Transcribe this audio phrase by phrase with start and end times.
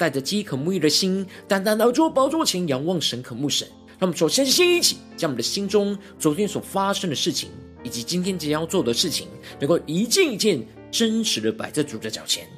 [0.00, 3.68] 带着饥渴沐浴的心，单单来到宝座前仰望神、渴慕神。
[3.98, 7.50] 让我们首先先一起将我们的心中昨天所发生的事情，
[7.84, 9.28] 以及今天即将要做的事情，
[9.58, 12.48] 能够一件一件真实的摆在主的脚前。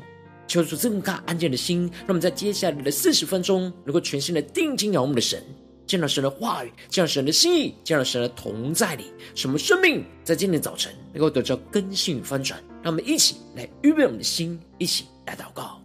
[0.47, 5.43] 求主赐下安静的心，让我们在接下来的四十分钟，能够全心的定睛仰望我们的神，
[5.85, 12.63] 见到神的话语，见到神的心意，见到神的同在里，使我们生命在今天早晨能够得到更新与翻转。
[12.85, 15.82] 让我们一起来预备我们的心，一起来祷告。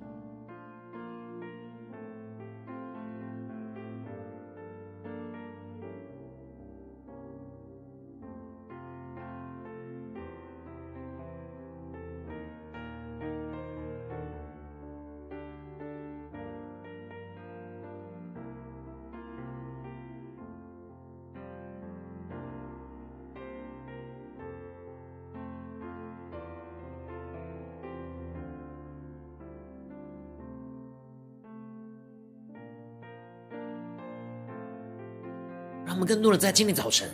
[35.97, 37.09] 我们更多的在今天早晨，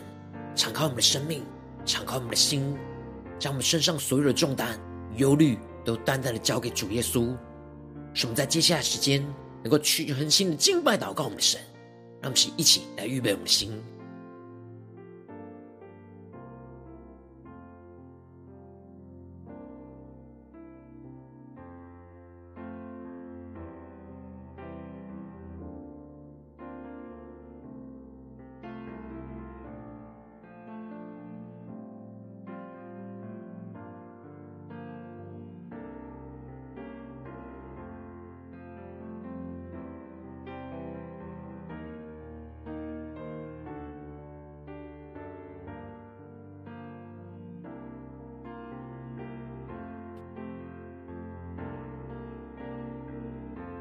[0.54, 1.42] 敞开我们的生命，
[1.86, 2.76] 敞开我们的心，
[3.38, 4.78] 将我们身上所有的重担、
[5.16, 7.34] 忧虑，都单单的交给主耶稣。
[8.12, 9.26] 使我们在接下来时间，
[9.62, 11.58] 能够去恒心的敬拜、祷告我们的神。
[12.20, 13.72] 让我们一起来预备我们的心。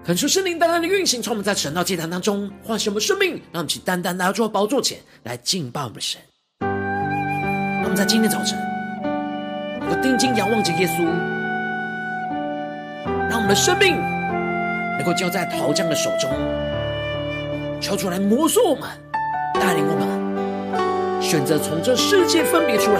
[0.05, 6.19] 恳求圣灵单单的运行，从我们在神道祭坛当中唤醒我们生命，让我们去单单来到宝座前来敬拜我们的神。
[6.59, 8.59] 让我们在今天早晨
[9.79, 11.05] 能够定睛仰望着耶稣，
[13.29, 13.95] 让我们的生命
[14.97, 16.29] 能够交在陶匠的手中，
[17.79, 18.89] 求主来摩挲我们，
[19.53, 22.99] 带领我们选择从这世界分别出来，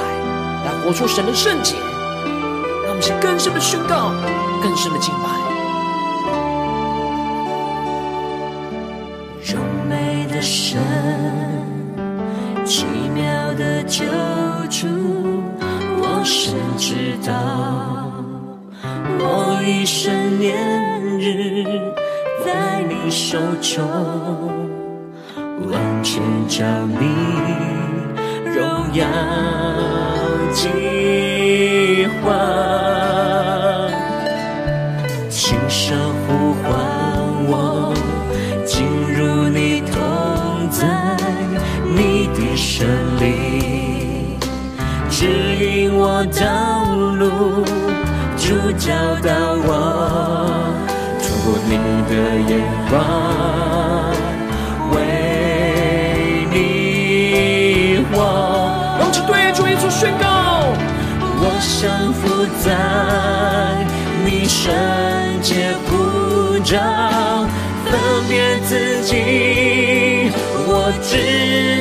[0.63, 1.75] 来活出神的圣洁。
[2.86, 4.13] 让我们去更深的宣告，
[4.63, 5.43] 更深的敬拜。
[16.85, 17.31] 知道，
[19.17, 20.53] 我一生年
[21.17, 21.63] 日
[22.44, 23.88] 在你手中，
[25.71, 26.66] 完全照
[26.99, 27.05] 你
[28.53, 28.59] 荣
[28.94, 29.05] 耀
[30.51, 32.33] 计划，
[48.83, 49.31] 主教导
[49.63, 49.71] 我，
[51.21, 51.71] 透过你
[52.09, 52.11] 的
[52.49, 52.51] 眼
[52.89, 52.94] 光，
[54.91, 54.94] 为
[56.51, 56.53] 你
[58.11, 58.17] 我。
[58.99, 60.23] 让我们对主耶稣宣告：
[61.39, 61.41] 我
[61.79, 62.21] 降服
[62.61, 62.67] 在
[64.25, 64.61] 你圣
[65.41, 65.50] 洁
[65.88, 66.75] 呼召，
[67.86, 67.91] 分
[68.27, 70.29] 别自己，
[70.68, 71.15] 我知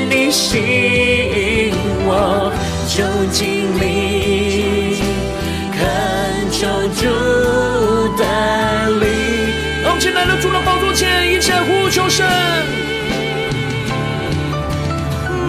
[0.08, 1.75] 你心，
[2.06, 2.52] 我
[2.87, 3.02] 就
[3.32, 3.43] 经
[3.81, 3.82] 历，
[11.93, 12.27] 求生，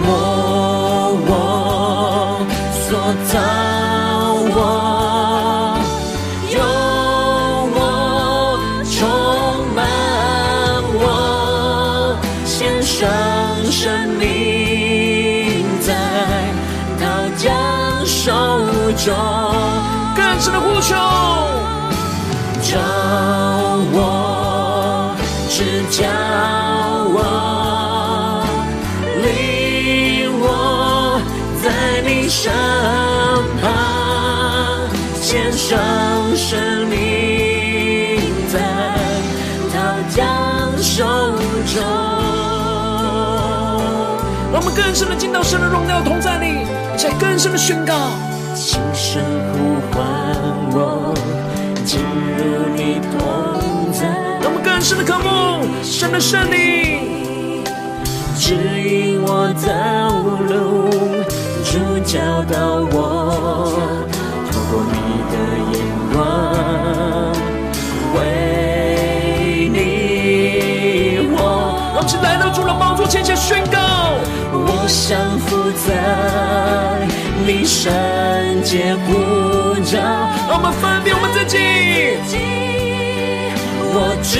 [0.02, 1.32] 我我
[2.86, 3.00] 所
[3.32, 3.40] 造，
[4.52, 4.58] 我
[6.50, 6.56] 有
[7.74, 7.78] 我
[8.92, 8.94] 充
[9.74, 9.78] 满
[11.00, 11.02] 我，
[12.44, 13.08] 献上
[13.72, 15.88] 生命，在
[17.00, 17.02] 他
[17.38, 17.50] 将
[18.04, 18.30] 手
[19.02, 19.14] 中，
[20.14, 20.94] 干湿的呼求，
[22.60, 22.78] 找
[23.94, 25.16] 我，
[25.48, 26.23] 指甲。
[44.74, 46.66] 更深的进到神的荣耀同在里，
[46.96, 47.94] 在更深的宣告。
[48.54, 49.22] 轻声
[49.52, 50.04] 呼唤
[50.72, 51.14] 我，
[51.84, 54.06] 进入你同在。
[54.40, 57.64] 让我们更深的渴慕神的圣灵，
[58.36, 60.10] 指引我道
[60.48, 60.90] 路，
[61.64, 63.72] 主教导我，
[64.50, 64.94] 透过你
[65.30, 65.34] 的
[65.72, 65.74] 眼
[66.12, 66.18] 光，
[68.14, 68.18] 为
[69.72, 69.76] 你
[71.32, 71.38] 我。
[71.94, 73.83] 让我们来到主的宝座前，前宣告。
[74.84, 75.56] 我降服
[75.88, 77.08] 在
[77.46, 77.90] 你圣
[78.62, 79.96] 洁呼召，
[80.46, 81.56] 让我们分辨我们自己。
[83.94, 84.36] 我知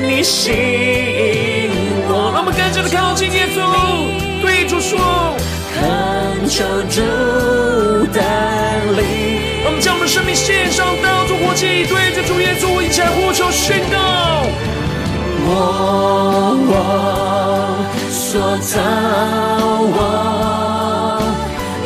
[0.00, 0.54] 你心
[2.08, 3.60] 我，让我们更加的靠近耶稣，
[4.40, 5.36] 对主说，
[5.76, 7.02] 恳求主
[8.16, 8.22] 带
[8.96, 9.04] 领。
[9.60, 13.98] 让我们将我们生命献上，当作活祭，对着主耶稣一起来呼求宣告。
[15.44, 17.85] 我我
[18.36, 18.76] 所造
[19.96, 19.98] 我，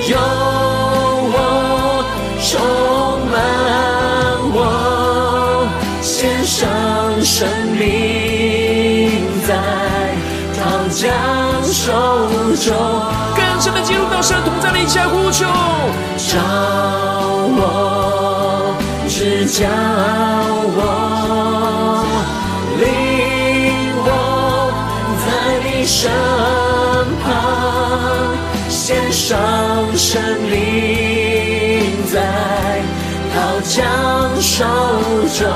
[0.08, 0.18] 有
[1.30, 1.36] 我
[2.42, 2.50] 充
[3.30, 3.38] 满
[4.52, 4.58] 我，
[6.02, 6.58] 献上
[7.22, 7.46] 生
[7.78, 9.54] 命在
[10.58, 11.06] 陶匠
[11.62, 11.86] 手
[12.56, 12.74] 中，
[13.36, 15.46] 更深的进入到神同在里，一起来呼求，
[16.16, 16.40] 召
[17.60, 18.74] 我，
[19.08, 19.68] 指教
[20.74, 21.09] 我。
[26.00, 26.10] 身
[27.22, 27.28] 旁，
[28.70, 29.36] 献上
[29.94, 30.18] 生
[30.48, 32.80] 命在
[33.34, 33.84] 刀枪
[34.40, 34.64] 手
[35.36, 35.46] 中。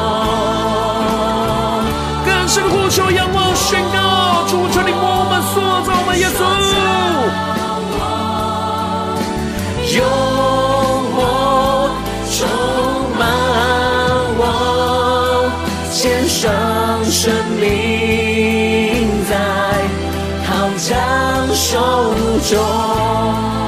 [2.26, 5.54] 更深呼求，仰望宣告，主求你摸我们塑
[5.86, 6.38] 造我们耶稣。
[22.48, 22.60] 中，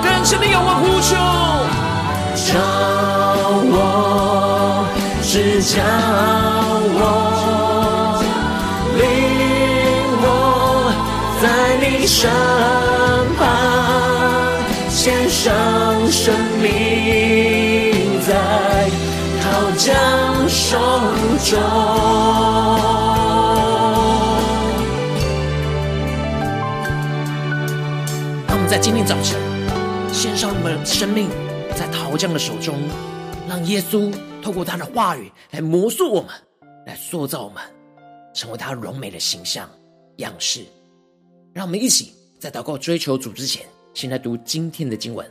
[0.02, 1.16] 更深的仰望呼求，
[2.36, 2.52] 召
[3.72, 4.86] 我，
[5.22, 5.80] 指教
[6.92, 7.02] 我，
[8.98, 9.00] 领
[10.20, 10.24] 我
[11.40, 11.44] 在
[11.80, 12.28] 你身
[13.38, 13.40] 旁，
[14.90, 15.42] 献上
[16.10, 18.30] 生命在
[19.42, 19.44] 陶
[19.78, 19.86] 匠
[20.48, 20.76] 手
[21.44, 22.05] 中。
[28.86, 29.36] 今天早晨，
[30.14, 31.28] 献上我们的生命
[31.76, 32.80] 在陶匠的手中，
[33.48, 36.30] 让耶稣透过他的话语来磨塑我们，
[36.86, 37.60] 来塑造我们，
[38.32, 39.68] 成为他荣美的形象
[40.18, 40.64] 样式。
[41.52, 45.26] 让我们一起在祷告追求主之前，先来读今天的经文。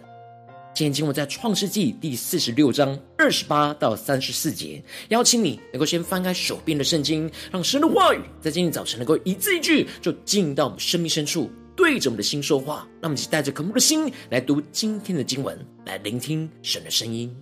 [0.73, 4.83] 今天经文在创世纪第四十六章二十八到三十四节。
[5.07, 11.49] 邀请你能够先翻开手边的圣经，让神的话语在今天早晨能够一字一句就进到我们生命深处。
[11.75, 17.35] 对着我们的心说话，让我们一起带着渴慕的心来读今天的经文，来聆听神的声音。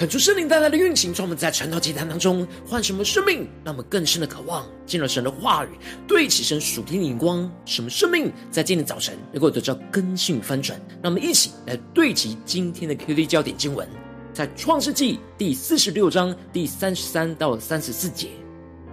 [0.00, 5.68] 恳求圣灵带来的运行，从我们在晨祷祭坛当中换什么生命，让我们更深的渴望进入神的话语，
[6.08, 7.52] 对齐神属天的眼光。
[7.66, 10.80] 什么生命在今天早晨能够得到更新翻转？
[11.02, 13.86] 让我们一起来对齐今天的 QD 焦点经文，
[14.32, 18.28] 在创世纪第四十六章第三十三到三十四节。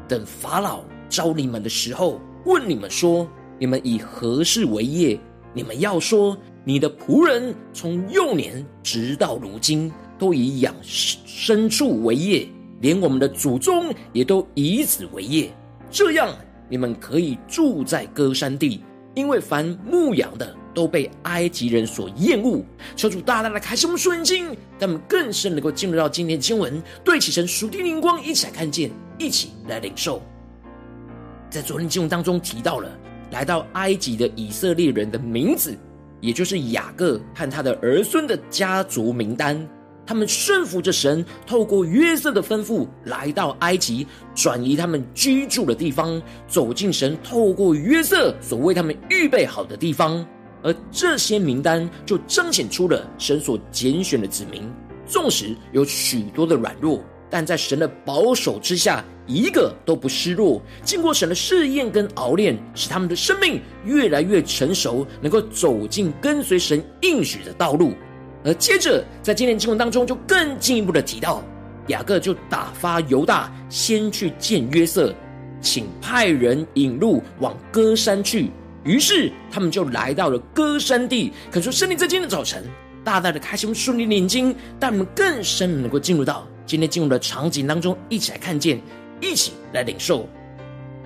[0.09, 3.25] 等法老召你们的时候，问你们说：
[3.57, 5.17] 你们以何事为业？
[5.53, 12.47] 你们要说：你的仆人从幼年直到如今，都以养牲畜为业，
[12.81, 15.51] 连我们的祖宗也都以此为业。
[15.89, 16.36] 这样，
[16.69, 18.83] 你们可以住在歌山地，
[19.15, 22.63] 因为凡牧羊的都被埃及人所厌恶。
[22.95, 24.45] 求主大大的开示我们属灵经，
[24.79, 28.91] 让我们更深能够进入到今天的经文，对齐神属地灵光，一起来看见。
[29.19, 30.21] 一起来领受，
[31.50, 32.88] 在昨天经文当中提到了
[33.31, 35.75] 来到埃及的以色列人的名字，
[36.21, 39.67] 也就是雅各和他的儿孙的家族名单。
[40.07, 50.25] 他们顺服着神，透过约瑟的吩咐来到埃及，转移他们居住的地方，走进神透过约瑟所为他们预备好的地方。
[50.63, 54.63] 而这些名单就彰显出了神所拣选的子民，
[55.05, 57.03] 纵使有许多的软弱。
[57.29, 60.61] 但在神的保守之下，一个都不失落。
[60.83, 67.91] 经过神的试验跟熬炼，使他们的生命越来越成熟，能够走进跟随神应许的道路。
[68.47, 71.43] 而接着，在今天经文当中，就更进一步的提到，
[71.87, 75.13] 雅各就打发犹大先去见约瑟，
[75.59, 78.49] 请派人引路往歌山去。
[78.85, 81.33] 于是他们就来到了歌山地。
[81.51, 82.63] 可说，圣灵在今天的早晨，
[83.03, 86.47] 大大的开启我们属灵的眼睛，带我们更深能够进入到。
[86.65, 88.81] 今天进入的场景当中，一起来看见，
[89.19, 90.25] 一起来领受。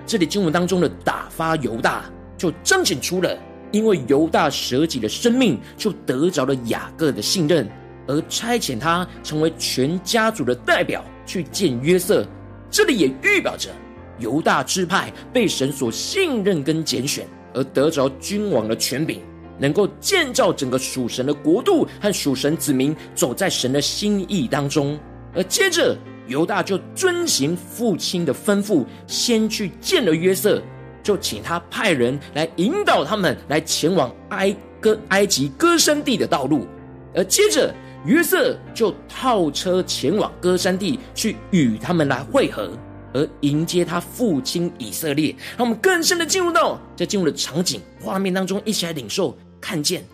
[0.06, 2.04] 这里经文当中的打发犹大，
[2.38, 3.36] 就彰显出了，
[3.72, 7.68] 因为犹大舍己的生命，就得着了雅各的信任，
[8.06, 12.24] 而差遣他成为全家族的代表去见约瑟。
[12.70, 13.70] 这里也预表着
[14.18, 19.20] 犹大支派被神所信任跟拣选，而得着君王的权柄，
[19.58, 24.98] 能够建造整个属神的国度和属神子民走在神的心意当中。
[25.34, 25.96] 而接着，
[26.28, 30.62] 犹大就遵行父亲的吩咐，先去见了约瑟，
[31.02, 36.66] 就请他派人来引导他们来前往埃歌埃及歌山地的道路。
[37.14, 37.74] 而接着，
[38.06, 42.70] 约瑟就套车前往歌山地去与他们来会合，
[43.12, 45.34] 而迎接他父亲以色列。
[45.56, 50.04] 让我们更深的进入到在进入的场景画面当中，一起来领受看见。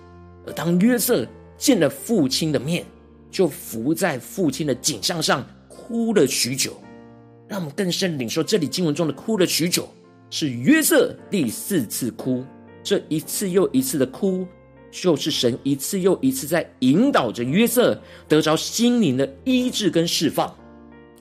[0.47, 1.27] 而当约瑟
[1.57, 2.85] 见了父亲的面，
[3.31, 6.77] 就伏在父亲的颈项上哭了许久，
[7.47, 9.89] 让我们更深领受这里经文中的哭了许久，
[10.31, 12.45] 是约瑟第四次哭。
[12.83, 14.47] 这一次又一次的哭，
[14.91, 20.55] 就是神一次又一次在引导着约瑟得着心灵的医治跟释放，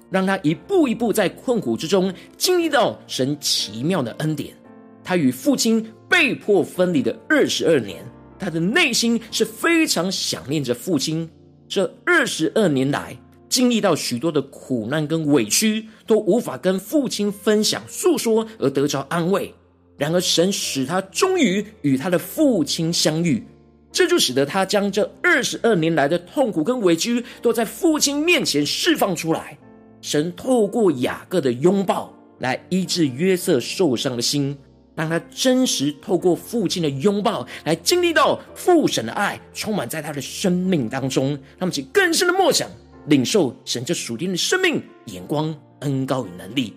[0.10, 4.56] 让他一步一步在困苦之中经历到神奇妙的恩典。
[5.04, 8.06] 他与父亲被迫分离的二十二年，
[8.40, 11.30] 他的内心是非常想念着父亲。
[11.68, 13.18] 这二十二年来，
[13.58, 19.52] 经历到许多的苦难跟委屈，都无法跟父亲分享诉说而得着安慰。
[19.98, 23.44] 然而，神使他终于与他的父亲相遇，
[23.92, 29.58] 这就使得他将这二十二年来的痛苦跟委屈，都在父亲面前释放出来。
[30.02, 34.56] 神透过雅各的拥抱，来医治约瑟受伤的心。
[34.96, 42.68] 让他真实透过父亲的拥抱来经历到父神的爱，充满在他的生命当中，让他们起更深的默想，
[43.08, 46.74] 领受神这属天的生命眼光、恩膏与能力。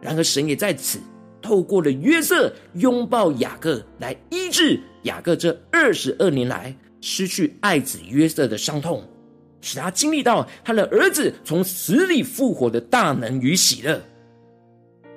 [0.00, 0.98] 然而，神也在此
[1.42, 9.02] 透过了约瑟拥抱雅各，来医治雅各这二十二年来失去爱子约瑟的伤痛，
[9.60, 14.00] 使他经历到他的儿子从死里复活的大能与喜乐。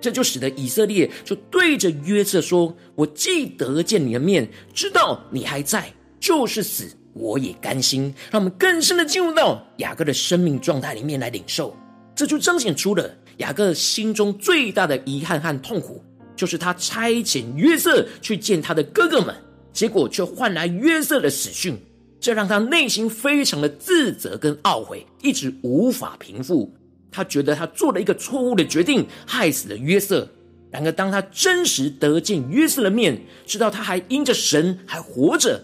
[0.01, 5.91] 这就使得以色列就对着约瑟说：“我既得见你的面，知道你还在，
[6.21, 11.75] 就是死我也甘心。”让我们更深的进入到雅各的生命状态里面来领受。
[12.15, 16.03] 这就彰显出了雅各心中最大的遗憾和痛苦，
[16.35, 19.33] 就是他差遣约瑟去见他的哥哥们，
[19.71, 21.77] 结果却换来约瑟的死讯，
[22.19, 26.73] 这让他内心非常的自责跟懊悔，一直无法平复。
[27.09, 30.27] 他觉得他做了一个错误的决定，害死了约瑟。
[30.69, 35.59] 然而，当他真实得见约瑟的面，知道他还因着神还活着，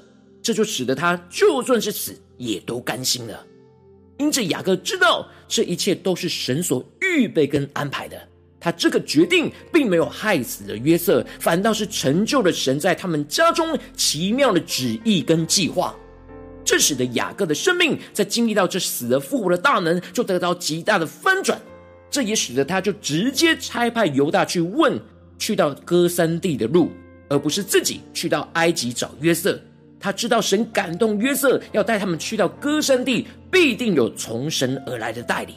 [0.46, 3.44] 这就使得他就算是死，也都甘心了。
[4.20, 8.16] 因着雅各知道这一切都是神所预备跟安排的，
[8.60, 15.96] 他这个决定并没有害死了约瑟，反倒是成就了神在他们家中奇妙的旨意跟计划。
[16.64, 21.60] 这使得雅各的生命在经历到这死而复活的大能，就得到极大的翻转。
[22.12, 25.02] 这也使得他就直接差派犹大去问
[25.40, 26.92] 去到歌珊地的路，
[27.30, 29.60] 而不是自己去到埃及找约瑟。
[30.00, 35.56] 他知道神感动约瑟要带他们去到歌珊地，必定有从神而来的带领。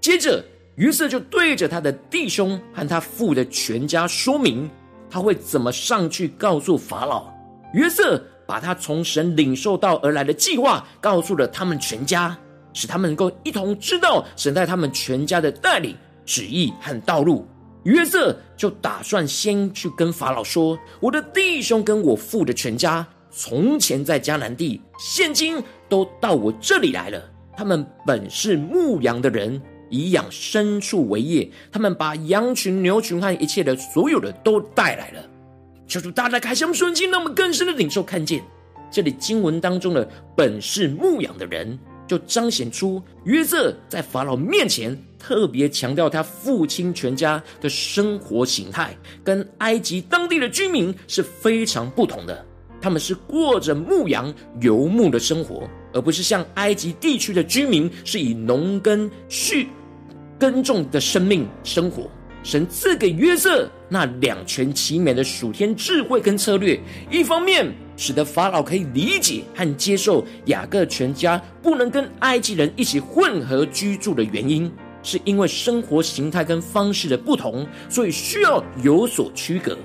[0.00, 0.44] 接着，
[0.76, 4.70] 约瑟就对着他的弟兄和他父的全家说明，
[5.10, 7.32] 他会怎么上去告诉法老。
[7.74, 12.36] 约瑟把他从神领受到而来的计划告诉了他们全家，
[12.72, 17.46] 使他们能够一同知道神在他们全家的带领、旨意和道路。
[17.84, 27.20] 约瑟就打算先去跟法老说：“我的弟兄跟我父的全家，从前在迦南地，现今都到我这里来了。
[27.56, 29.60] 他们本是牧羊的人。”
[29.94, 35.22] 以养牲畜为业，他们把羊群、牛群和一切的所有的都带来了。
[35.86, 38.42] 求主大大开箱瞬间，让我们更深的领受看见
[38.90, 41.78] 这里经文当中的本是牧羊的人，
[42.08, 52.46] 就彰显出约瑟在法老面前特别强调他父亲全家的生活形态，跟埃及当地的居民是非常不同的。
[52.82, 59.66] 他们是过着牧羊游牧的生活，而不是像埃及地区的居民是以农耕畜。
[60.38, 62.10] 耕种的生命生活，
[62.42, 66.76] 神赐给约瑟那两全其美的属天智慧跟策略，
[67.12, 74.68] 一方面使得法老可以理解和接受雅各全家不能跟埃及人一起混合居住的原因，
[75.04, 79.76] 是因为生活形态跟方式的不同，所以需要有所区隔；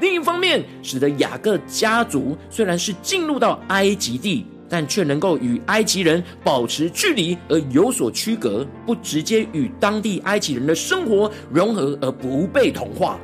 [0.00, 4.46] 另一方面，使得雅各家族虽然是进入到埃及地。
[4.72, 13.18] 但却能够与埃及人保持距离而有所区隔，不直接与当地埃及人的生活融合而不被同化，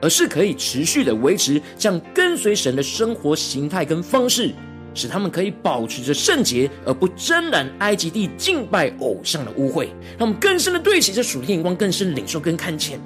[0.00, 4.54] 而是可以持续的维持这样跟随神的生活形态跟方式，
[4.94, 12.98] 使他们可以保持着圣洁而不沾染埃及地敬拜偶像的污秽，让我们更深的对齐这属天眼光，更深领受跟看见。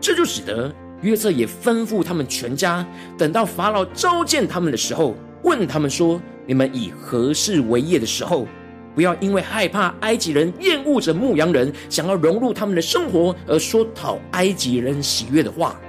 [0.00, 2.86] 这就使得约瑟也吩咐他们全家，
[3.18, 6.20] 等到法老召见他们的时候，问他们说。
[6.44, 8.48] 你们以何事为业的时候，
[8.96, 15.80] 不要因为害怕埃及人厌恶着牧羊人，想要融入他们的生活，而说讨埃及人喜悦的话。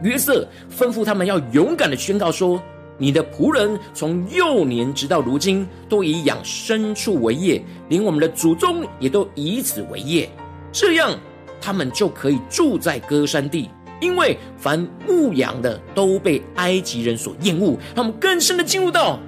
[0.00, 2.62] 约瑟吩咐他们要勇敢的宣告说
[2.98, 10.30] ：“你的仆人从幼年直到如今，都以养牲畜为业，连我们的祖宗也都以此为业。
[10.70, 11.18] 这样，
[11.60, 13.68] 他们就可以住在歌山地，
[14.00, 17.78] 因为凡牧羊的都被埃及人所厌恶。
[17.94, 19.18] 他们更深的进入到。”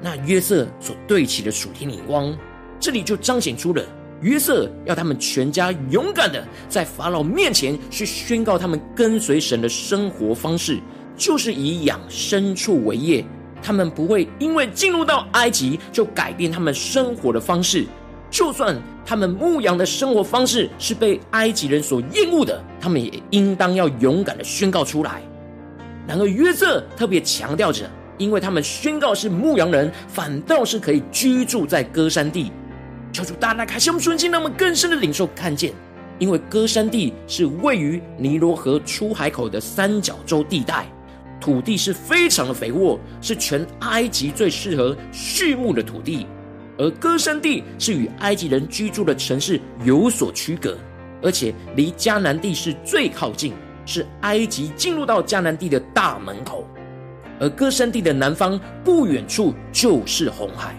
[0.00, 2.36] 那约瑟所对齐的属天眼光，
[2.78, 3.82] 这里就彰显出了
[4.20, 10.78] 约瑟要他们全家勇敢的在法老面前去宣告他们跟随神的生活方式，
[11.16, 13.24] 就是以养牲畜为业。
[13.62, 17.86] 他们不会因为进入到埃及就改变他们生活的方式，
[18.30, 25.22] 就算他们牧羊的生活方式是被埃及人所厌恶的，他们也应当要勇敢的宣告出来。
[26.06, 27.88] 然而约瑟特别强调着。
[28.18, 32.50] 因为他们宣告是牧羊人，反倒是可以居住在歌山地。
[33.12, 35.74] 求主大大开启我们瞬间，让我们更深的领受看见。
[36.18, 40.86] 因为歌山地是位于尼罗河出海口的三角洲地带，
[41.38, 46.26] 土地是非常的肥沃，是全埃及最适合畜牧的土地。
[46.78, 50.76] 而歌珊地是与埃及人居住的城市有所区隔，
[51.22, 53.52] 而且离迦南地是最靠近，
[53.86, 56.66] 是埃及进入到迦南地的大门口。
[57.38, 60.74] 而歌珊地的南方不远处就是红海，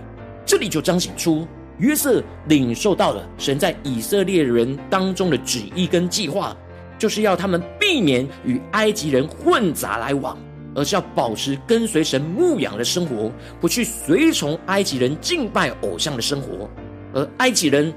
[0.46, 6.56] 这里就彰显出约瑟领受到了神在以色列人当中的旨意跟计划，
[6.98, 10.38] 就是要他们避免与埃及人混杂来往，
[10.78, 16.70] 而是要保持跟随神牧养的生活，不去随从埃及人敬拜偶像的生活。
[17.14, 17.92] 而埃及人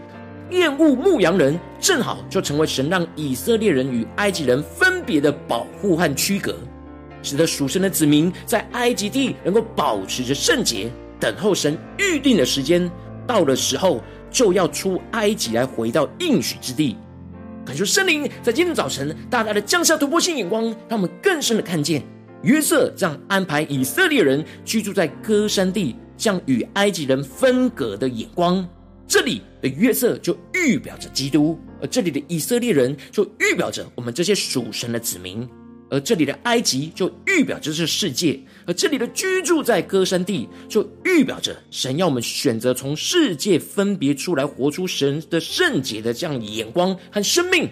[0.51, 6.57] 厌恶牧羊人，正好就成为神让以色列人与埃及人分别的保护和区隔。
[7.23, 10.91] 使得属神的子民在埃及地能够保持着圣洁，
[11.21, 12.91] 等候神预定的时间
[13.27, 16.97] 到了时候，就要出埃及来回到应许之地。
[17.63, 22.03] 感谢圣灵在今天早晨大大的降下突破性眼光，让我们更深的看见
[22.43, 28.67] 约瑟这样安排以色列人居住在歌山地，这样与埃及人分隔的眼光。
[29.07, 35.49] 这里的约瑟就预表着基督，而这里的以色列人就预表着我们这些属神的子民。
[35.93, 47.69] 而这里的埃及就预表着这世界，而这里的居住在歌山地就预表着神要我们选择从世界分别出来，活出神的圣洁的这样眼光和生命。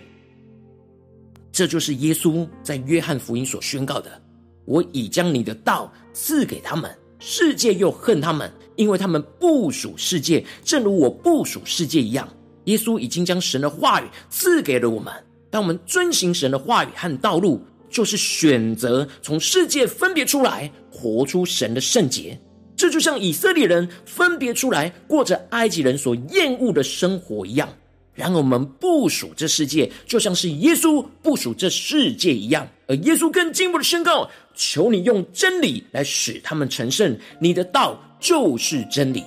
[1.53, 4.21] 这就是耶稣在约翰福音所宣告的
[4.69, 12.29] ：“我已将你的道赐给他们，世界又恨他们，因为他们不属世界，正如我不属世界一样。
[12.65, 15.11] 耶稣已经将神的话语赐给了我们。
[15.49, 22.39] 当我们遵行神的话语和道路，就是选择从世界分别出来，活出神的圣洁。
[22.77, 27.67] 这就像以色列人分别出来，过着埃及人所厌恶的生活一样。
[28.13, 32.69] 然而，我们不属这世界，就像是耶稣不属这世界一样。
[32.89, 39.23] 而耶稣更进一步的宣告：求你用真理来使他们成圣，你的道就是真理。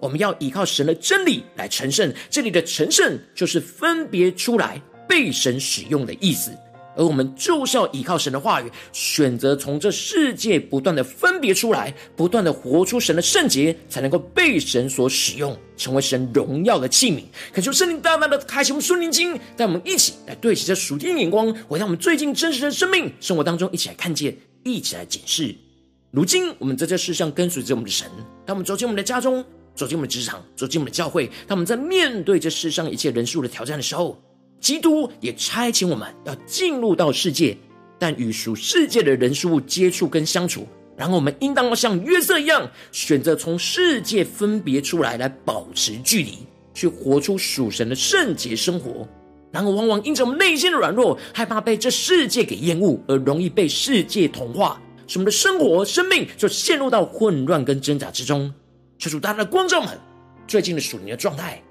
[0.00, 2.12] 我们要依靠神的真理来成圣。
[2.28, 4.82] 这里的成圣就是分别出来。
[5.06, 6.50] 被神使用的意思，
[6.96, 17.22] 而我们就是要依靠神的话语，选择从这世界不断的分别出来，不断的活出神的圣洁，才能够被神所使用，成为神荣耀的器皿。
[17.52, 25.54] 恳求圣灵大大的开启我们属灵经，带我们一起来对齐这属天眼光，回到我们最近真实的生命生活当中，一起来看见，一起来检视。
[26.10, 28.08] 如今我们在这世上跟随着我们的神，
[28.46, 34.22] 当我们走进我们的家中，走进我们的职场，走进我们的教会，当我们在面对这世上一切人数的挑战的时候。
[34.64, 37.54] 基督也差遣我们要进入到世界，
[37.98, 40.66] 但与属世界的人事物接触跟相处。
[40.96, 46.38] 然后我们应当要像约瑟一样，选择从世界分别出来，来保持距离，
[46.72, 49.06] 去活出属神的圣洁生活。
[49.52, 58.50] 然后往往因着我们内心的软弱，害怕被这世界给厌恶，而容易被世界同化，使我们的生活、生命就陷入到混乱跟挣扎之中。
[58.96, 59.90] 求主大大的光照们，
[60.48, 61.62] 最近的属灵的状态、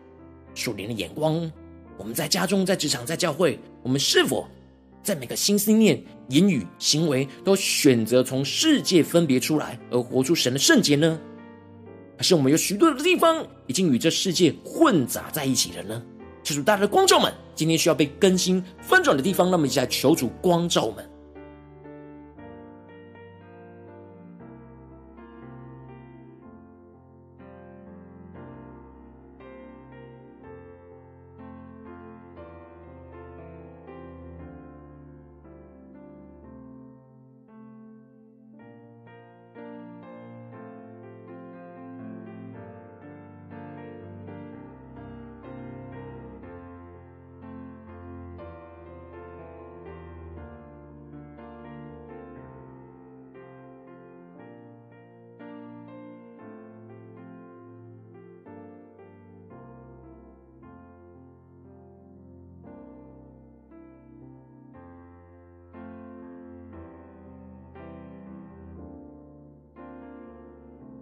[0.53, 1.51] 属灵的眼光。
[1.97, 4.47] 我们在家中、在职场、在教会，我们是否
[5.03, 11.19] 在每个心思念、言语、行为都选择从世界分别出来，而活出神的圣洁呢？
[12.17, 16.01] 还是我们有许多的地方已经与这世界混杂在一起了呢？
[16.43, 21.09] 求主大家的光照们，今天需要被更新翻转的地方，那么一起来求主光照们。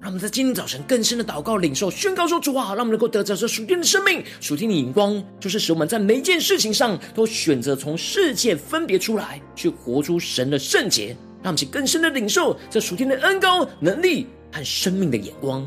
[0.02, 11.16] 让我们在今天早晨更深的祷告、领受、宣告说：“主啊，让我们能够得着这属天的生命、属天的眼光，就是使我们在每一件事情上都选择从世界分别出来，去活出神的圣洁。
[11.44, 15.64] 让我们去更深的领受这属天的恩高、能力和生命的眼光。”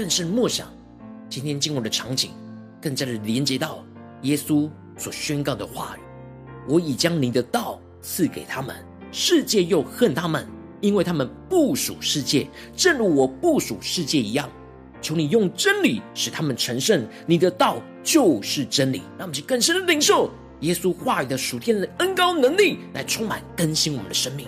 [0.00, 0.66] 更深默想
[1.28, 2.30] 今天经文的场景，
[2.80, 3.84] 更加的连接到
[4.22, 6.00] 耶稣所宣告的话语
[6.66, 8.74] ：“我已将你的道赐给他们，
[9.12, 10.46] 世界又恨他们，
[10.80, 14.48] 因为他们不属世界，正如我不属世界一样。
[15.02, 24.46] 求你用真理使他们成圣，你的道就是真理。”让我们去更深的领受耶稣话语的属天的恩高能力，来充满更新我们的生命。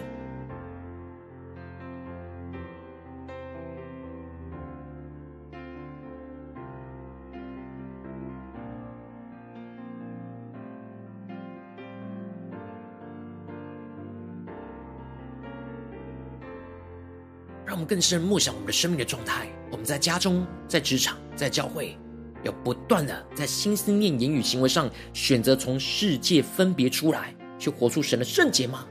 [17.73, 19.49] 让我们更深默想我们的生命的状态。
[19.71, 21.97] 我们在家中、在职场、在教会，
[22.43, 28.85] 要不断的在心思念、言语、行为上选择从世界分别出来，去活出神的圣洁吗？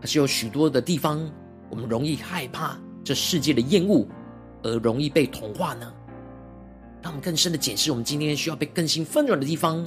[0.00, 1.28] 还是有许多的地方，
[1.68, 4.06] 我们容易害怕这世界的厌恶，
[4.62, 5.92] 而容易被同化呢？
[7.02, 9.84] 让我们更深的检视我们今天需要被更新翻转的地方。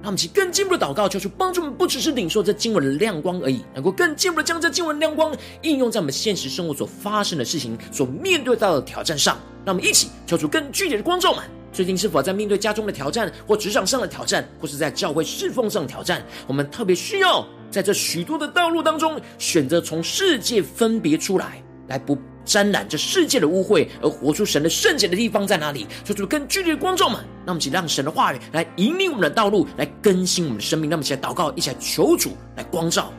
[0.00, 9.36] 让我们起更进一步的祷告，求主帮助我们，不只是领受这经文的亮光而已，能够更进一步的将这经文亮光应用在我们现实生活所发生的事情、所面对到的挑战上。
[9.64, 11.44] 让我们一起求主更具体的光照们。
[11.72, 16.24] 最近是否在面对家中的挑战，或职场上的挑战，或是在教会侍奉上的挑战？
[16.46, 22.16] 我们特别需要在这许多的道路当中，选择从世界分别出来，来不。
[22.48, 25.86] 沾染这世界的污秽，而活出神的圣洁的地方在哪里？
[26.02, 30.88] 求主更具体的光照们，那我们请让神的话语来引领我们的道路，来更新我们的生命。
[30.88, 33.12] 那么，起来祷告，一起来求主来光照。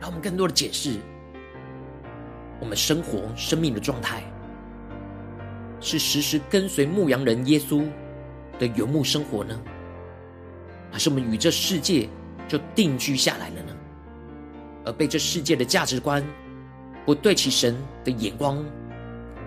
[0.00, 1.00] 让我们更多的解释
[2.60, 4.22] 我们生活生命的状态，
[5.84, 7.86] 是时时跟随牧羊人耶稣
[8.58, 9.60] 的游牧生活呢，
[10.90, 12.08] 还是我们与这世界
[12.48, 13.76] 就定居下来了呢？
[14.86, 16.24] 而被这世界的价值观
[17.04, 18.64] 不对其神的眼光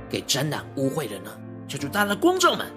[0.08, 1.32] 给沾染污秽了呢？
[1.67, 2.67] 求主大家的光照们，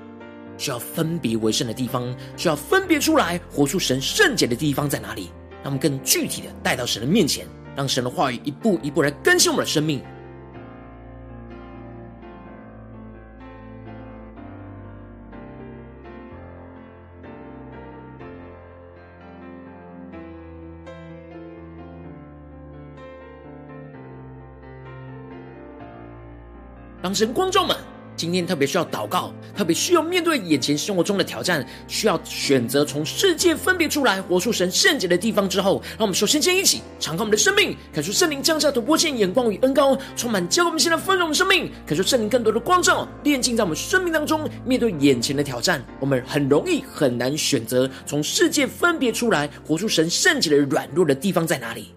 [0.57, 5.31] 需要分别为圣的地方，需要分别出来活出神圣洁的地方在哪里？
[5.62, 7.46] 让我们更具体的带到神的面前，
[7.77, 10.03] 让神的话语一步一步来更新我们的生命。
[27.14, 27.77] 神光照们，
[28.16, 44.49] 今天特别需要祷告，特别需要面对眼前生活中的挑战，需要选择从世界分别出来，活出神圣洁的地方之后，让我们首先先一起敞开我们的生命，感受圣灵降下突破性眼光与恩膏，充满教我们现在丰盛的生命，感受圣灵更多的光照，炼净在我们生命当中。
[44.64, 51.94] 面对眼前的挑战，我们很容易很难选择从世界分别出来，活出神圣洁的软弱的地方在哪里？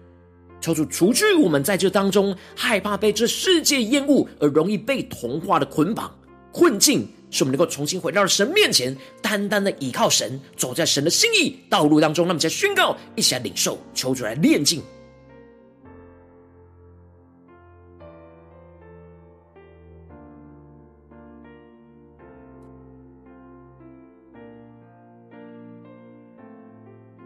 [0.64, 6.10] 求主除去我们在这当中害怕被这世界厌恶而容易被同化的捆绑
[6.52, 12.26] 困境，使我们能够重新回到神面前，单单的依靠神，走在神的心意道路当中。
[12.26, 14.82] 那么，再宣告，一起来领受，求主来炼净。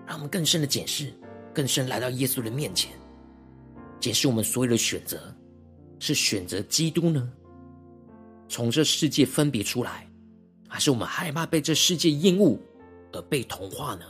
[0.05, 1.13] 让我们更深的检视，
[1.55, 2.91] 更深来到耶稣的面前。
[4.01, 5.35] 解释我们所有的选择，
[5.99, 7.31] 是选择基督呢？
[8.49, 10.09] 从这世界分别出来，
[10.69, 12.59] 还是我们害怕被这世界厌恶
[13.13, 14.05] 而被同化呢？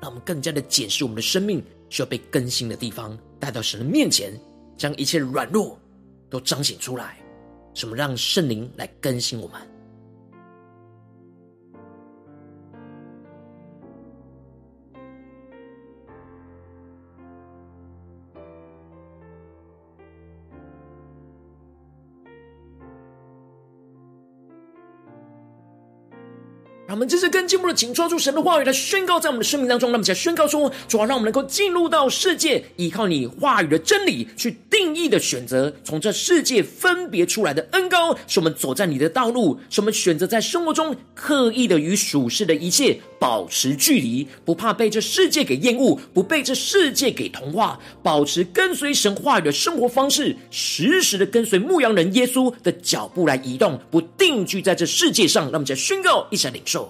[0.00, 4.32] 让我们更加的检视我们的生命需要被更新的地方，带到神的面前，
[4.76, 5.78] 将一切软弱
[6.28, 7.18] 都彰显出来，
[7.74, 9.60] 什么让圣灵来更新我们。
[26.98, 29.92] 我们这次更进一步的，请抓住神的话语来宣告在我们的生命当中。
[29.92, 55.48] 那么，在宣告说，主啊，让我们能够进入到世界，依靠你话语的真理，去定义的选择，从这世界分别出来的恩膏，使我们走在你的道路，使我们选择在生活中刻意的与属世的一切保持距离，不怕被这世界给厌恶，不被这世界给同化，保持跟随神话语的生活方式，时时的跟随牧羊人耶稣的脚步来移动，不定居在这世界上。
[55.52, 56.87] 那么，在宣告，一起领受。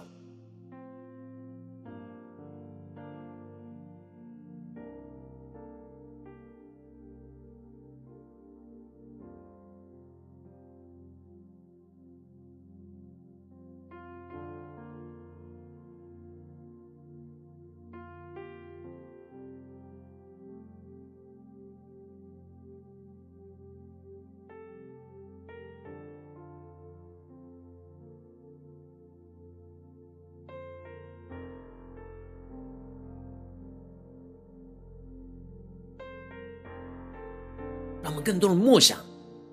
[38.20, 38.98] 更多的默想，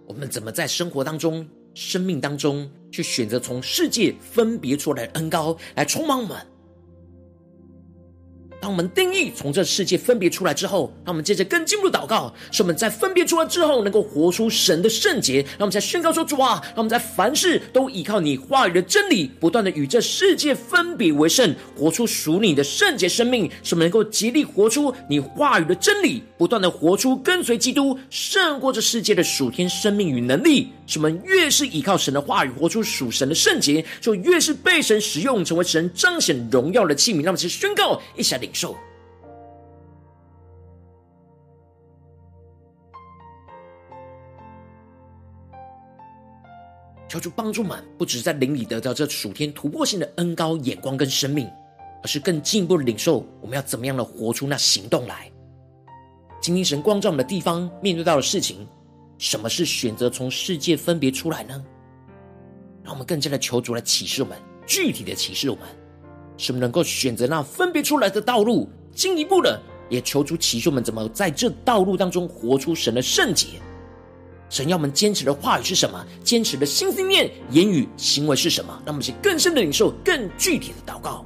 [0.08, 6.38] 我们怎么在生活当中、生命当中，去选择从世界分别出来的恩膏来充满我们。
[8.62, 15.41] 当我们定义从这世界分别出来之后，让我们接着更进一步祷告，使我们在分别出来之后，能够活出神的圣洁。
[15.41, 23.51] 让我们在宣告说：主啊，让我们在凡事都依靠你话语的真理，不断的与这世界分别为圣，活出属你的圣洁生命。
[23.62, 30.69] 使我们能够竭力活出你话语的真理，不断的活出跟随基督，胜过这世界的属天生命与能力。
[30.86, 37.24] 使我们越是依靠神的话语，活出属神的圣洁，就越是被神使用，成为神彰显荣耀的器皿。
[37.24, 38.76] 让我们宣告，一起来领受。
[47.08, 51.50] 求主帮助们，不只在灵里得到这属天突破性的恩膏眼光跟生命，
[52.04, 55.32] 而是更进一步的领受，我们要怎么样的活出那行动来。
[56.45, 58.67] 今天神光照我们的地方，面对到的事情，
[59.17, 61.60] 什么是选择从世界分别出来呢？
[62.84, 65.65] 让我们更加的求主来启示我们，具体的启示我们，
[66.38, 68.69] 使我们能够选择那分别出来的道路。
[68.93, 73.47] 进一步的，也求主启示我们怎么在这道路当中活出神的圣洁。
[74.47, 76.05] 神要我们坚持的话语是什么？
[76.23, 78.71] 坚持的心思念、言语、行为是什么？
[78.86, 81.25] 让我们去更深的领受，更具体的祷告。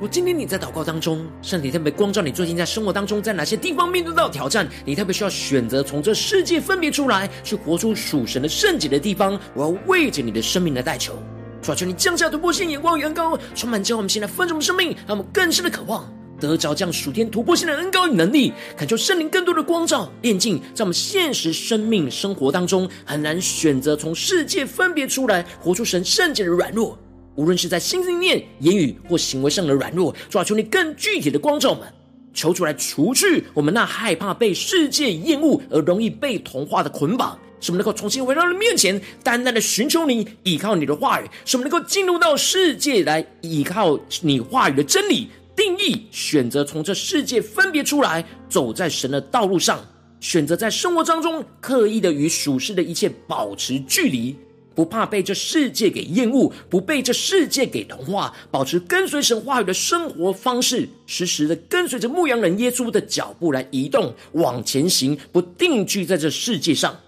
[0.00, 4.66] 我今天你在祷告当中，圣灵特别光照你，最近在生活当中，在哪些地方面对到挑战？
[4.86, 9.38] 你特别需要选择从这世界分别出来，去活出属神的圣洁的地方。
[9.52, 11.22] 我要为着你的生命来代求，
[11.60, 26.98] 求求你降下突破性眼光与恩膏，充满将我们现在分盛的生命，让我们更深的渴望得着这样属天突破性的恩膏与能力，恳求圣灵更多的光照炼净，在我们现实生命生活当中很难选择从世界分别出来，活出神圣洁的软弱。
[27.36, 31.86] 无论是在心念、言语或行为上的软弱，主啊，求你更具体的光照我们，
[32.34, 49.84] 求出来除去我们那害怕被世界厌恶而容易被同化的捆绑，使我们能够重新回到你面前，单单的寻求你，依靠你的话语，使我们能够进入到世界来依靠你话语的真理定义，选择从这世界分别出来，走在神的道路上，
[50.20, 54.36] 选择在生活当中刻意的与属世的一切保持距离。
[54.74, 66.98] 不怕被这世界给厌恶，不被这世界给同化，保持跟随神话语的生活方式，时时的跟随着牧羊人耶稣的脚步来移动，往前行，不定居在这世界上。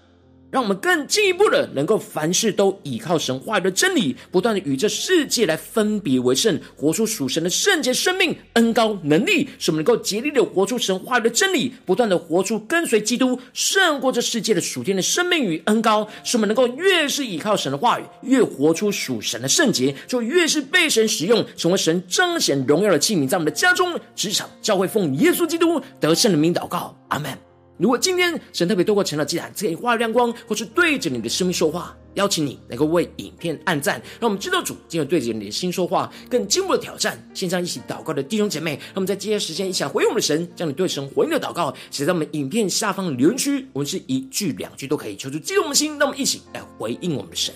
[0.53, 27.52] 让我们更进一步的，能够凡事都倚靠神话语的真理，不断的与这世界来分别为圣，活出属神的圣洁生命、恩高能力，使我们能够竭力的活出神话语的真理，不断的活出跟随基督胜过这世界的属天的生命与恩高，使我们能够越是倚靠神的话语，越活出属神的圣洁，就越是被神使用，成为神彰显荣耀的器皿，在我们的家中、职场、教会，奉耶稣基督得胜的名祷告，阿门。
[27.77, 37.17] 如果今天神特别透过晨祷祭坛赐给话语亮光，或是对着你的生命说话，邀请你能够为影片按赞，让我们知道主今日对着你的心说话，更进一步的挑战。
[37.33, 47.53] 线上一起祷告的弟兄姐妹，让我们在接下来时间一起来回应我们的神，将你对神回应的祷告写在我们影片下方的留言区，我们是一句两句都可以，求主激动的心，让我们一起来回应我们的神。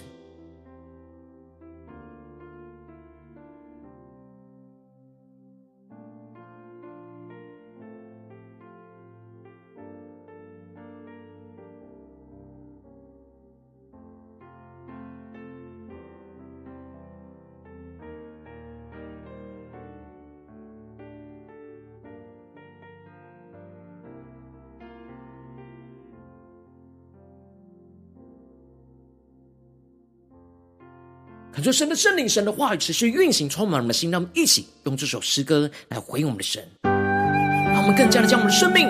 [31.57, 34.11] 恳求神的圣灵、神的话语持续运行，充满我们的心。
[34.11, 38.87] 让我们一起用这首诗歌来回应我们的神，让我们更加的将我们的生命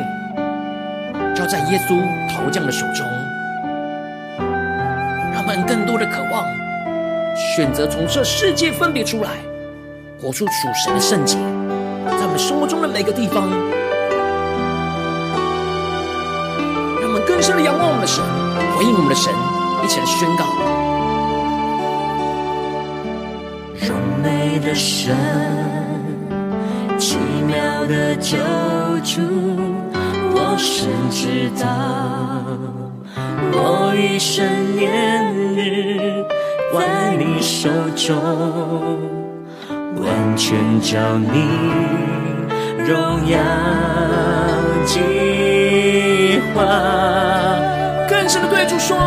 [1.33, 1.97] 交在耶稣
[2.29, 3.07] 陶匠的手中，
[5.31, 6.45] 让我们更多的渴望
[7.55, 9.37] 选择从这世界分别出来，
[10.19, 13.49] 活出属神的圣洁，在我们生活中的每个地方，
[16.99, 18.21] 让我们更深的仰望我们的神，
[18.75, 19.33] 回应我们的神，
[19.85, 20.86] 一起来宣告。
[24.59, 25.15] 的神，
[26.97, 28.37] 奇妙的救
[29.03, 29.21] 主，
[30.33, 31.67] 我深知道，
[33.53, 34.45] 我一生
[34.75, 36.25] 年日
[36.73, 38.15] 在你手中，
[39.69, 41.47] 完全照你
[42.83, 42.95] 荣
[43.27, 43.37] 耀
[44.85, 46.63] 计划。
[48.09, 48.97] 更深的对主说，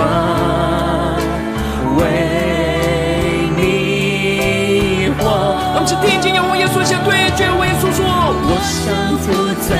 [0.00, 0.10] 的
[5.02, 5.24] 眼光
[5.58, 5.60] 为。
[6.02, 8.82] 听见仰望耶稣，向对决为耶稣说：我想
[9.68, 9.70] 在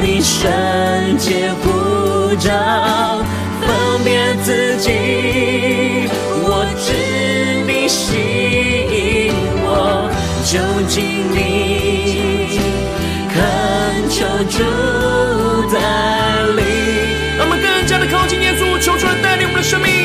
[0.00, 0.48] 你圣
[1.18, 1.66] 洁呼
[2.36, 2.48] 召，
[3.60, 3.68] 分
[4.04, 4.08] 别
[4.44, 4.86] 自己，
[6.44, 6.86] 我知
[7.66, 8.14] 你吸
[8.92, 10.08] 引我，
[10.44, 10.52] 就
[10.86, 10.94] 近
[11.32, 11.38] 你，
[13.28, 13.34] 恳
[14.08, 14.18] 求
[14.48, 14.62] 主
[19.62, 19.99] 来带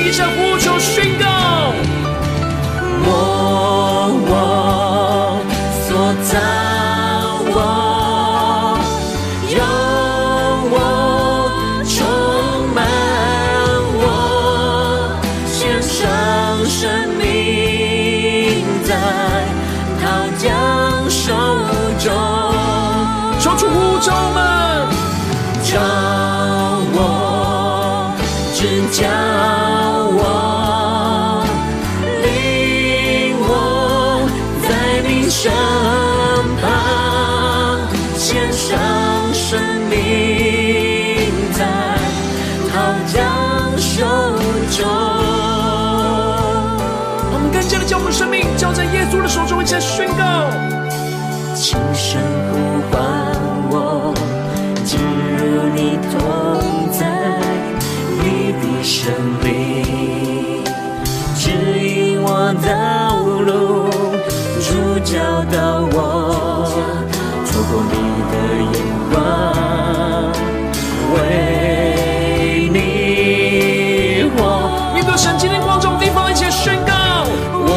[48.15, 50.84] 生命交在耶稣的手中，一起来宣告。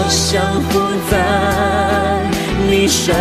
[0.08, 0.40] 我降
[0.70, 0.80] 服
[1.10, 1.14] 在
[2.66, 3.14] 你圣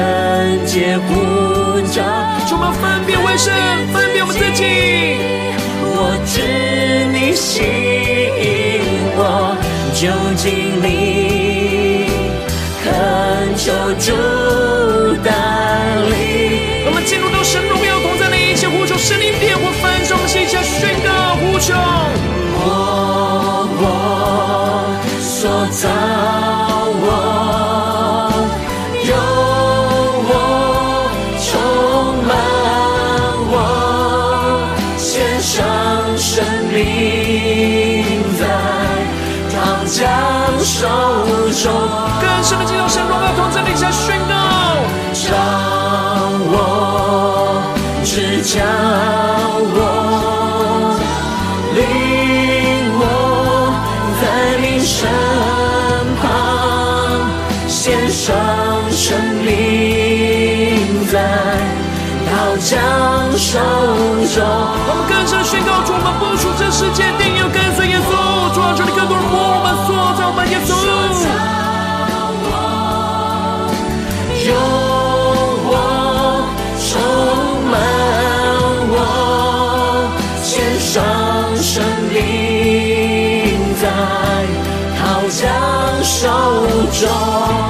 [0.65, 2.01] 洁呼召，
[2.47, 3.53] 充满分别为圣，
[3.91, 4.63] 分别我们自己。
[5.83, 6.39] 我知
[7.11, 7.59] 你吸
[8.39, 8.79] 引
[9.17, 9.19] 我，
[9.93, 10.07] 就
[10.38, 12.07] 近你。
[12.81, 12.88] 恳
[13.57, 13.65] 求
[13.99, 14.15] 主
[62.68, 62.76] 陶匠
[63.38, 63.59] 手
[64.36, 64.43] 中。
[64.43, 68.11] 我们更深宣告，主，我们不属这世界，定要跟随耶稣。
[68.53, 70.76] 主啊，求你更多人摸我们，塑造我们，耶稣。
[74.47, 74.53] 有
[75.70, 75.72] 我
[76.84, 76.91] 充
[77.72, 77.74] 满
[78.91, 78.95] 我，
[80.43, 80.95] 献上
[81.55, 82.15] 生命
[83.80, 83.84] 在
[84.99, 84.99] 陶
[85.30, 85.39] 匠
[86.03, 86.28] 手
[86.99, 87.66] 中。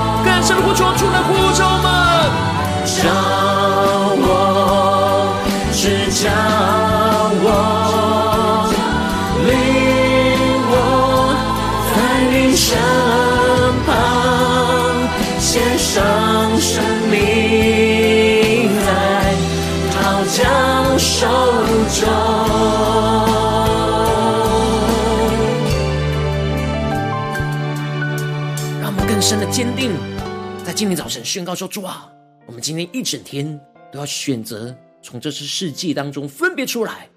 [31.37, 32.11] 宣告说：主啊，
[32.47, 33.61] 我们今天一整天
[33.91, 37.07] 都要选择从这次世界当中分别出来，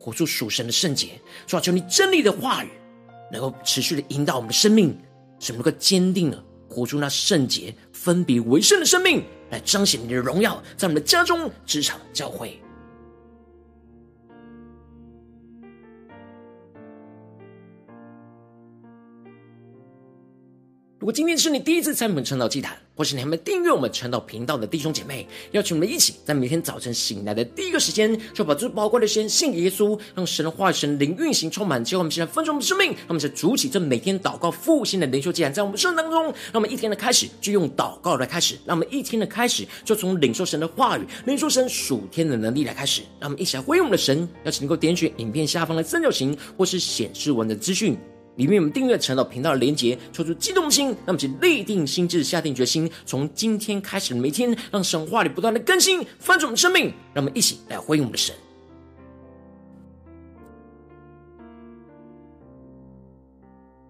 [0.00, 1.10] 活出属神的圣洁。
[1.46, 2.70] 主啊，求你真理的话语
[3.30, 4.98] 能够持续的引导我们的生命，
[5.38, 6.44] 使我们能够坚定的。
[6.68, 12.60] 活出那圣洁、分别为圣的生命，来彰显你的荣耀，在我们的家中、职场、教会。
[21.00, 47.96] 如果今天是你第一次参与我们晨祷祭坛，或是你还没订阅我们晨祷频道的弟兄姐妹，邀请我们一起在每天早晨醒来的第一个时间，就把这宝贵的时间献给耶稣，让神的话语、神灵运行充满，结果我们现在丰盛的生命，让我们在主起这每天祷告复兴的灵修祭坛，在我们生命当中，让我们一天的开始就用祷告来开始，让我们一天的开始就从领受神的话语、领受神属天的能力来开始，让我们一起来回应我们的神，邀请能够点选影片下方的三角形，或是显示文的资讯。
[48.38, 58.32] 里面我们订阅长老频道的连结，抽出激动的心，那么请立定心智，下定决心，从今天开始的每天，让神话里不断的更新，翻转我们生命，让我们一起来回应我们的神。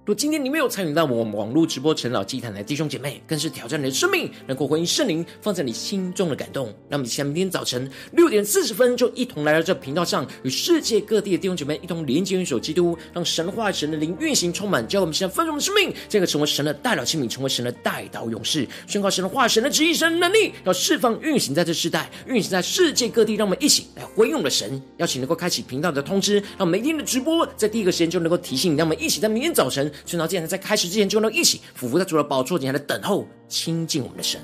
[0.08, 6.72] 若今天你没有参与到我们网络直播晨祷祭坛的弟兄姐妹，更是挑战你的生命，能够回应圣灵放在你心中的感动。
[6.88, 23.34] 那么，下明天早晨六点四十分，就一同来到这频道上，与世界各地的弟兄姐妹一同连接、元首基督，让神话、神的灵运行充满，教我们现在丰盛的生命，这个成为神的代表器皿，成为神的代祷勇士，宣告神的话、神的旨意、神的能力，要释放、运行在这世代，运行在世界各地。
[23.34, 28.78] 让我们一起来回应我们的神，邀请能够开启频道的通知，让每天的直播在第一个时间就能够提醒你。
[28.78, 29.92] 让我们一起在明天早晨。
[30.06, 34.40] 圣道既然在开始之前，就能一起俯伏在主的宝座前来等候亲近我们的神。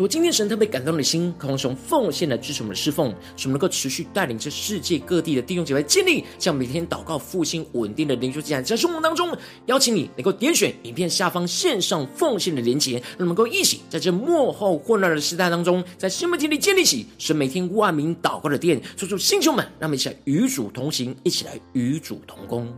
[0.00, 9.36] 如果今天神特别感动你的心，渴望从奉献来支持我们的侍奉，使我们能够持续带领这世界各地的弟兄姐妹建立，像每天祷告复兴稳定的灵修祭坛，在生活当中，
[9.66, 22.74] 邀请你能够点选影片下方线上奉献的连结，让我们能够一起在这末后混乱的时代当中，在新媒体里建立起神每天万名祷告的殿，说出星球们，让我们一起来与主同行，一起来与主同工。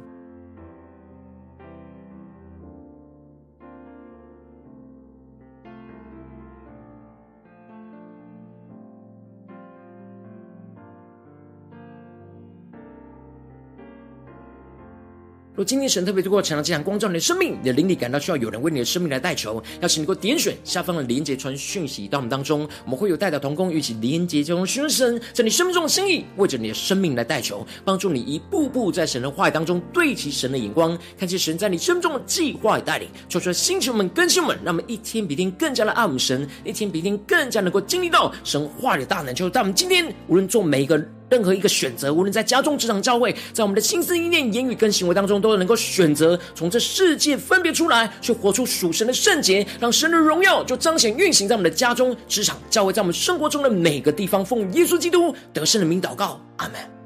[15.54, 39.34] 若今天神特别透过晨祷祭坛光照你的生命，你的灵里感到需要有人为你的生命来代求，邀请你给我点选下方的连结传讯息到我们当中，我们会有代表同工与其连结交通寻求神在你生命中的心意，为着你的生命来代求，帮助你一步步在神的话语当中对齐神的眼光，看见神在你生命中的计划与带领，求出来星球们更新们，让我们一天比一天更加的爱我们神，一天比一天更加能够经历到神话的大能。
[39.34, 40.98] 就在我们今天无论做每一个。
[41.32, 54.44] 任何一个选择，无论在家中、职场、教会，在我们的心思意念、言语跟行为当中，都能够选择从这世界分别出来，去活出属神的圣洁，让神的荣耀就彰显运行在我们的家中、职场、教会，在我们生活中的每个地方。
[54.44, 57.01] 奉耶稣基督得胜的名祷告，阿门。